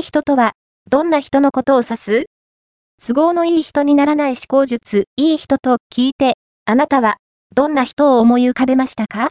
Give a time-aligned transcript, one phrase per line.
[0.00, 0.52] い人とは、
[0.90, 2.26] どんな人のことを指す？
[3.06, 6.34] 都合のいい人にならない思考術、いい人と聞いて、
[6.66, 7.16] あなたは、
[7.54, 9.28] どんな人を思い浮かべましたか？